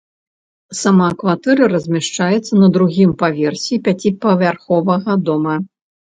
[0.83, 5.55] Сама кватэра размяшчаецца на другім паверсе пяціпавярховага дома.